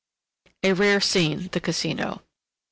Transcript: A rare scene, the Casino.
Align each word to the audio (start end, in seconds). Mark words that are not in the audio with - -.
A 0.63 0.73
rare 0.73 0.99
scene, 0.99 1.49
the 1.51 1.59
Casino. 1.59 2.23